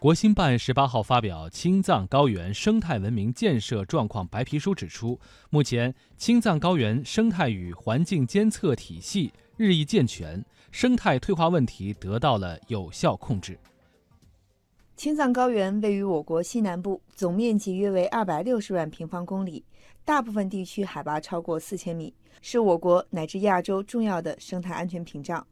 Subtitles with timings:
[0.00, 13.58] 国新办十八号发表《青藏高原生态文明建设状况白皮书》，指出，目前青藏高原生态与环境监测体系日益健全，生态退化问题得到了有效控制。
[14.96, 19.62] 青藏高原位于我国西南部，总面积约为二百六十万平方公里，
[20.06, 25.46] 大部分地区海拔超过四千米，是我国乃至亚洲重要的生态安全屏障。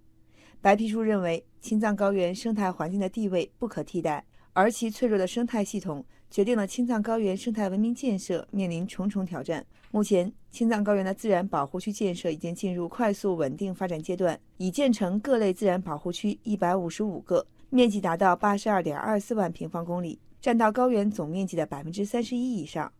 [0.63, 4.25] 白皮书认为，青藏高原生态环境的地位不可替代。
[4.59, 9.65] 而其脆弱的生态系统决定了青藏高原生态文明建设面临重重挑战。
[9.93, 22.93] 目前，青藏高原的自然保护区建设已经进入快速稳定发展阶段，已建成各类自然保护区一百五十五个，面积达到八十二点二四万平方公里，占到高原总面积的百分之三十一以上，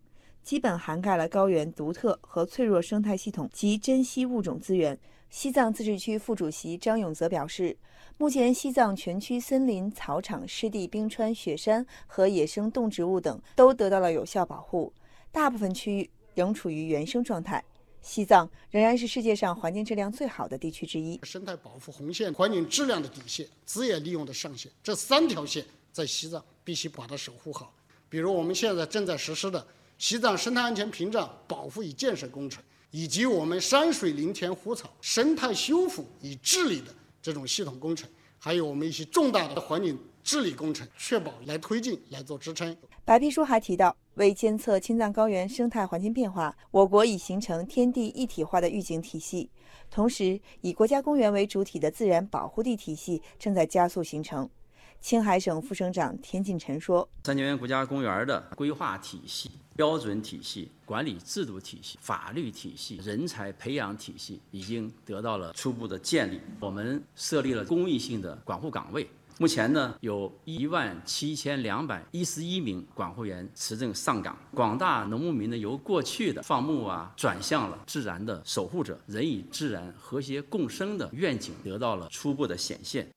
[0.43, 4.99] 基本涵盖了高原独特和脆弱生态系统及珍稀物种资源。
[5.31, 7.77] 西藏自治区副主席张永泽表示，
[8.17, 14.93] 目前西藏全区森林、草场、湿地、冰川、雪山和野生动植物等都得到了有效保护，
[15.31, 17.63] 大部分区域仍处于原生状态。
[18.01, 21.21] 西藏仍然是世界上环境质量最好的地区之一。
[21.25, 27.75] 生态保护红线、环境质量的底线、资源利用的上限，这三条线在西藏必须把它守护好。
[28.09, 29.67] 比如我们现在正在实施的
[29.99, 32.63] 西藏生态安全屏障保护与建设工程。
[32.91, 36.87] 以及我们山水林田湖草生态修复与治理的
[37.21, 42.75] 这种系统工程，还有我们一些重大的环境治理工程，确保来推进来做支撑。
[43.05, 49.51] 白皮书还提到，为监测青藏高原生态环境变化，我国已形成天地一体化的预警体系，
[49.91, 54.49] 同时以国家公园为主体的自然保护地体系正在加速形成。
[55.01, 66.41] 青海省副省长田锦晨说：“三江源国家公园的规划体系、标准体系、管理制度体系、法律体系、人才培养体系已经得到了初步的建立。
[66.61, 74.37] 我们设立了公益性的管护岗位，目前呢有一万七千两百一十一名管护员持证上岗。
[74.53, 83.09] 广大农牧民呢由过去的放牧啊，转向了自然的守护者，人与自然和谐共生的愿景得到了初步的显现。”